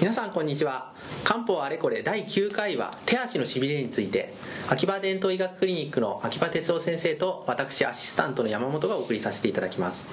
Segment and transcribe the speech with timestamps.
[0.00, 0.92] 皆さんこんにちは。
[1.24, 4.34] 漢方あれこれ第9回は手足のしびれについて
[4.68, 10.10] 秋葉伝統医学クリニックの秋葉哲夫先生と私アシスタントの山本がお送りさせていただきます。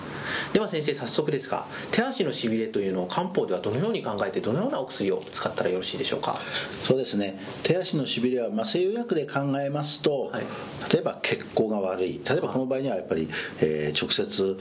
[0.54, 6.40] では先生早速ですが手足のしびれというのを漢方ではどのように考えてどのようなお薬を使ったらよろしいでしょうか？
[6.88, 7.40] そうですね。
[7.64, 10.46] 手足のしびれは、まあ、西洋薬で考えますと、はい、
[10.92, 12.22] 例えば血行が悪い。
[12.28, 13.28] 例えばこの場合にはやっぱり、
[13.62, 14.58] えー、直接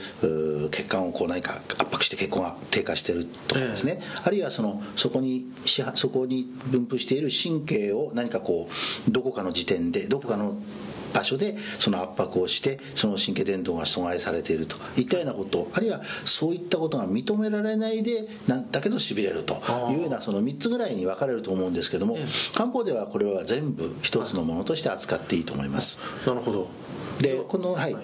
[0.71, 5.45] 血管をこう何か圧迫して血行が低下しているとかですね、えー、あるいはそのそこに
[5.95, 8.69] そこに分布している神経を何かこ
[9.07, 10.57] うどこかの時点でどこかの
[11.15, 19.55] 場所でその圧迫をしてその神経伝導が阻害されているといったようなことあるいはそういったことが認められないでなんだけどしびれると
[19.91, 22.17] いうようなその3つぐらいに分かれると思うんですけども
[22.53, 25.99] 漢方ではこれは全部一つのものとして扱っていいと思います。
[26.27, 26.67] なるほど。
[27.21, 27.95] でこのはい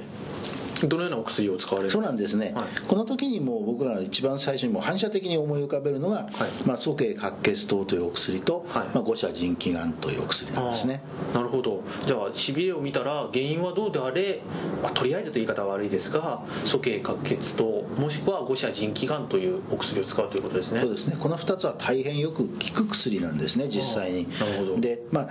[0.87, 1.91] どのようなお薬を使われる？
[1.91, 11.01] そうなんですね、はい、この時にもう僕らが一番最初にも反射的に思い浮かべるのが、はい、まあ、鼠径角血糖というお薬と、はい、まあ、五者腎気丸というお薬なんですね。
[11.33, 11.83] なるほど。
[12.05, 14.41] じゃあしびれを見たら原因はどうであれ、
[14.81, 17.63] まあ、とりあえずという言い方は悪いですが鼠径角血糖
[17.97, 20.81] もしくは五者腎気丸というお薬を使うということですね。
[20.81, 21.17] そうですね。
[21.19, 22.53] この2つは大変よく効
[22.85, 24.27] く薬なんですね実際に。
[24.39, 24.79] なるほど。
[24.79, 25.29] でまあ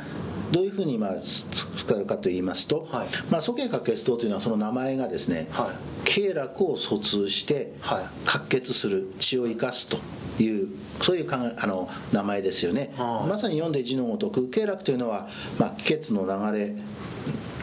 [0.50, 3.08] どういうふうにまあ使うかと言いますと、はい。
[3.30, 8.08] まあ、鼠径角血糖というのはその名前がですね、はい、経絡を疎通して滑
[8.48, 9.98] 血する血を生かすと
[10.42, 10.69] いう
[11.02, 16.74] そういうかあの名前ですよね、はあ、まさに読んで字のごとく経絡というのは、まあ、気血の流れ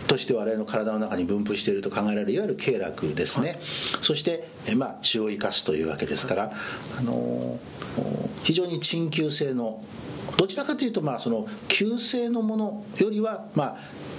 [0.08, 3.60] として我々の体の中に分布していると考えられるいわゆる経絡ですね、はい、
[4.02, 6.54] そして、まあ、血を生かすというわけですから、
[6.98, 7.60] あの
[8.44, 9.84] 非常に鎮急性の
[10.36, 13.78] どちらかというとまあその急性のものよりはまあ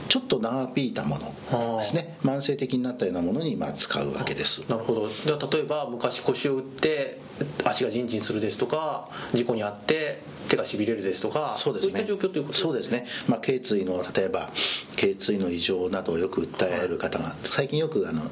[0.09, 2.17] ちょっと長引いたものですね。
[2.25, 4.65] 慢性的になったようなものにまあ使うわけです。
[4.69, 5.09] なるほど。
[5.27, 7.20] では例えば昔腰を打って
[7.65, 11.93] 足がジンジンするですとか事故に遭って手がしびれるですとかそうですね。
[11.93, 14.50] そういった状況ということそうですね、まあ、頸椎の例えば
[14.97, 18.22] 頸椎の異常などをよく訴える方が最近よくあの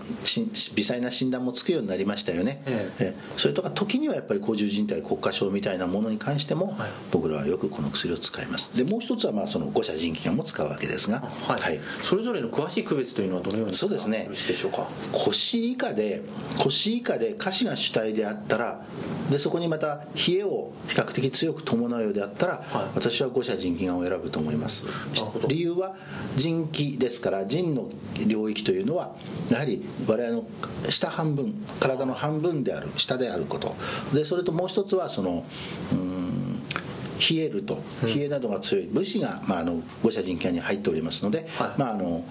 [0.74, 3.14] 微細な診断もつくようになりましたよね、ええ。
[3.36, 6.76] それとか時にはやっぱり甲状人体骨化症みたいなものに関しても、
[7.12, 8.76] 僕らはよくこの薬を使います。
[8.76, 14.28] でもう一つはまあその五者腎気も使うわけですが、はい、はい、それぞれの詳しい区別というのはどのようにそうですね。
[14.28, 14.88] でしょうか？
[15.12, 16.22] 腰以下で
[16.58, 18.84] 腰以下で下肢が主体であったら
[19.30, 24.86] でそこにまた冷えを比較的強く伴うようであったら、はい、私は五者腎気眼を選ぶと思います。
[25.48, 25.94] 理由は
[26.36, 27.90] 腎気ですから腎の
[28.26, 29.14] 領域というのは
[29.50, 30.46] やはり我々の
[30.90, 33.74] 下半分体の半分である下であること。
[34.12, 35.44] でそれともう一つはその
[35.92, 36.15] うん
[37.18, 37.82] 冷えると。
[38.04, 38.84] 冷えなどが強い。
[38.86, 42.24] 武士が、まあ、あの五社人気に入っておりますので、はい、まあ、あの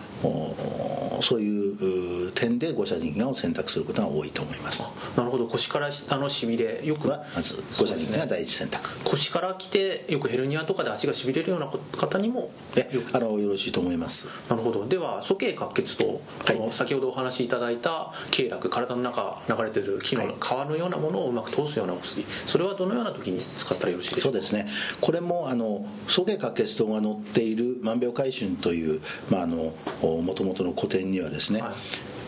[1.22, 4.90] そういう点で五社人気を選択することが多いと思います。
[5.16, 5.48] なるほど。
[5.48, 7.08] 腰から下のしびれよく。
[7.08, 14.28] はまず五社人気が第一選択、ね、腰から来てよくヘルニアとかで足がしびれるような方にもえあのよろしいと思います。
[14.50, 14.88] なるほど。
[14.88, 22.26] では鼠径滑血と、はい、先ほどお話しいただいた経絡体の中流れてる木の皮のようなものをうまく通すようなお薬。
[22.46, 24.40] それはどのような時に使ったらよろしいでしょうか？
[24.40, 24.68] そうですね
[25.02, 31.74] これもあの鼠径滑血糖が載っている万病回春というまああの元々の古典にはですね、はい。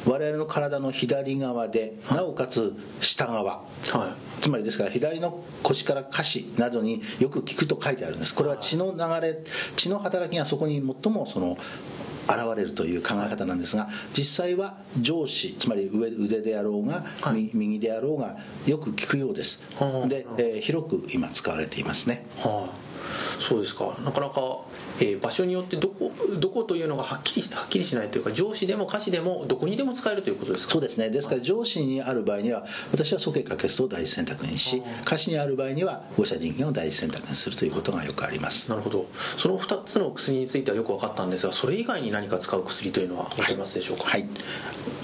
[0.09, 8.33] 我々の体の左側で、なおかつ下側、はい、つまりですから左の腰から下肢などによく効くと書いてあるんです。
[8.33, 9.43] これは血の流れ
[9.75, 11.57] 血の働きがそこに最もその
[12.27, 19.61] 現れるという考え方なんですが実際は上肢つまり上腕であろうが、はい、右であろうがよく効くようです。
[20.07, 22.87] で、えー、広く今使われていますね、はあ
[23.39, 23.95] そうですか。
[24.03, 24.41] なかなか、
[24.99, 30.73] えー、場所によってどこどこというのがはっきりはっきりしないというか上司でも下肢でもどこにでも使えるということですか？
[30.73, 31.09] そうですね。
[31.09, 38.69] ですから上司にある場合には私は鼠径可決を第一選択にし下肢にある場合には五者人権を第一選択にするということがよくあります。
[38.69, 39.05] なるほど。
[39.37, 44.05] その2つの薬についてはよく分かったんですがそれ以外に何か使う薬というのはございますでしょうか？
[44.05, 44.27] はい、は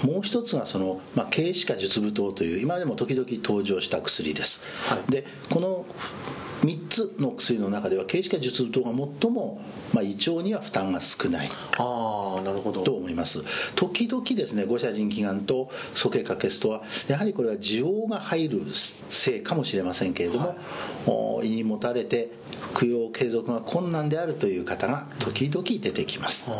[0.04, 5.86] い、もう一つがその、まあ、軽視化術舞踏という今でも時々登場した薬です、はい、でこの
[6.62, 8.86] 3つの薬の中では軽視化術等が
[9.20, 9.60] 最も、
[9.92, 11.50] まあ、胃腸には負担が少ない。
[11.78, 12.82] あなるほど。
[12.82, 13.42] と思います。
[13.76, 22.32] 時々ですね五者腎気眼と鼠径可決とはやはりこれは需要が入るせいかもしれませんけれども、はい、胃にもたれて
[22.72, 26.50] 服用継続が困難であるという方が時々出てきます。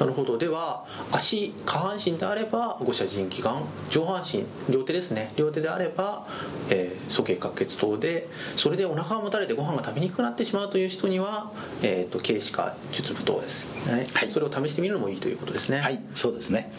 [0.00, 0.38] なるほど。
[0.38, 5.32] では足下半身であれば五者腎気眼上半身両手ですね。
[5.36, 6.26] 両手であれば、
[6.70, 11.52] えー、鼠径可決等でそれでお腹がもたれてご飯が食べにくくなってしまうという人人には、
[11.82, 13.86] えーと、軽視化術舞踏です。
[13.86, 15.80] ね、はい、それを試してみるのもいいということですね。
[15.80, 16.00] はい。
[16.14, 16.72] そうですね。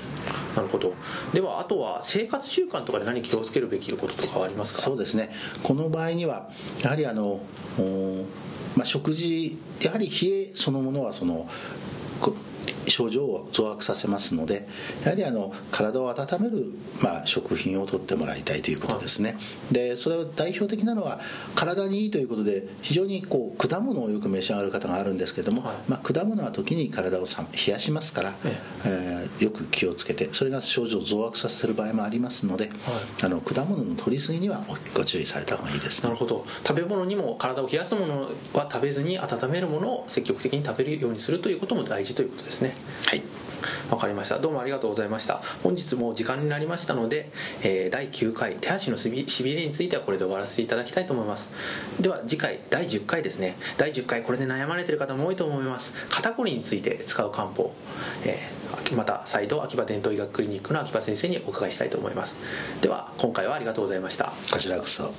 [0.56, 0.94] なるほど。
[1.34, 4.82] ではあとは生活習慣とかで何気をつけるべきこととかはありますか？
[4.82, 5.32] そうですね。
[5.64, 6.50] この場合には
[6.82, 7.42] やはりあの
[8.76, 11.48] まあ、食事やはり冷えそのものはその
[12.88, 14.68] 症状を増悪させますので
[15.04, 19.36] やはりあの体を温める、まあ、食品をとってもらいたいということですね、は
[19.72, 21.20] い、でそれを代表的なのは
[21.56, 29.14] 体にいいということで非常にこう果物をよく召し上がる方があるんですけども、はい、まあ、果物は時に体を冷やしますから、ええ。
[29.40, 32.74] ー、よく気をつけてそれが症状を増悪させる場合もありますので、はい、
[33.24, 36.46] あの果物の取りすぎにはご注意された方がいいです、ね、なるほど。
[36.66, 42.74] 食べ物にも体を冷やすものは食べずに温めるものを積極的に食べるようにするということも大事ということですね。
[43.08, 43.24] はい。
[43.90, 44.40] わかりました。
[44.40, 45.42] どうもありがとうございました。
[45.64, 47.32] 本日も時間になりましたので、
[47.64, 51.52] えー、第9回手足のしびれについてはこれで終わらせていただきたいと思います。
[52.02, 53.56] では次回第10回ですね。
[53.78, 55.94] 第10回これで悩まれている方も多いと思います。
[56.10, 57.74] 肩こりについて使う漢方、
[58.26, 62.36] えー、また再度秋葉伝統医学クリニックの秋葉先生にお伺いしたいと思います。
[62.82, 64.34] では今回はありがとうございました。
[64.52, 65.14] こちらこそ